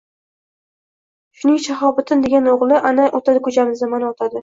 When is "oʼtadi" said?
3.21-3.47, 4.15-4.37